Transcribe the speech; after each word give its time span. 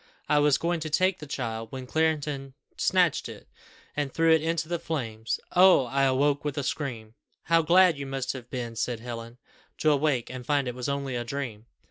I 0.27 0.39
was 0.39 0.57
going 0.57 0.79
to 0.79 0.89
take 0.89 1.19
the 1.19 1.27
child, 1.27 1.71
when 1.71 1.85
Clarendon 1.85 2.55
snatched 2.75 3.29
it, 3.29 3.47
and 3.95 4.11
threw 4.11 4.31
it 4.33 4.41
into 4.41 4.67
the 4.67 4.79
flames. 4.79 5.39
Oh! 5.55 5.85
I 5.85 6.05
awoke 6.05 6.43
with 6.43 6.57
a 6.57 6.63
scream!" 6.63 7.13
"How 7.43 7.61
glad 7.61 7.99
you 7.99 8.07
must 8.07 8.33
have 8.33 8.49
been," 8.49 8.75
said 8.75 8.99
Helen, 8.99 9.37
"to 9.77 9.91
awake 9.91 10.31
and 10.31 10.43
find 10.43 10.67
it 10.67 10.73
was 10.73 10.89
only 10.89 11.15
a 11.15 11.23
dream!" 11.23 11.67